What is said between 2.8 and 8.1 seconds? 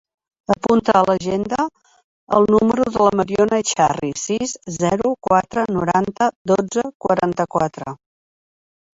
de la Mariona Echarri: sis, zero, quatre, noranta, dotze, quaranta-quatre.